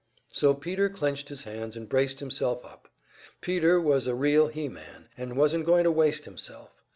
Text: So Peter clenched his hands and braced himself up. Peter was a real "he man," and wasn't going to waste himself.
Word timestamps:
So 0.33 0.55
Peter 0.55 0.89
clenched 0.89 1.29
his 1.29 1.43
hands 1.43 1.77
and 1.77 1.87
braced 1.87 2.21
himself 2.21 2.65
up. 2.65 2.87
Peter 3.39 3.79
was 3.79 4.07
a 4.07 4.15
real 4.15 4.47
"he 4.47 4.67
man," 4.67 5.09
and 5.15 5.37
wasn't 5.37 5.67
going 5.67 5.83
to 5.83 5.91
waste 5.91 6.25
himself. 6.25 6.81